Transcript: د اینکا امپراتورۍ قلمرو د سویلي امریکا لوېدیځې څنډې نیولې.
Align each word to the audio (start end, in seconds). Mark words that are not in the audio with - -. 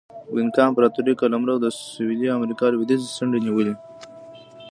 د 0.31 0.33
اینکا 0.39 0.61
امپراتورۍ 0.69 1.13
قلمرو 1.21 1.55
د 1.63 1.67
سویلي 1.91 2.27
امریکا 2.37 2.65
لوېدیځې 2.71 3.09
څنډې 3.15 3.39
نیولې. 3.45 3.73